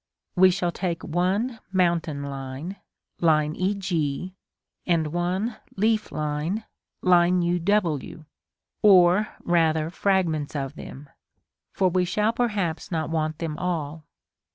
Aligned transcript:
We 0.35 0.49
shall 0.49 0.71
take 0.71 1.03
one 1.03 1.59
mountain 1.71 2.23
line 2.23 2.77
(e 3.21 3.75
g) 3.75 4.33
and 4.87 5.13
one 5.13 5.57
leaf 5.77 6.11
line 6.11 6.63
(u 7.03 7.59
w), 7.59 8.25
or 8.81 9.27
rather 9.43 9.91
fragments 9.91 10.55
of 10.55 10.73
them, 10.73 11.07
for 11.71 11.89
we 11.89 12.03
shall 12.05 12.33
perhaps 12.33 12.89
not 12.91 13.11
want 13.11 13.37
them 13.37 13.59
all. 13.59 14.07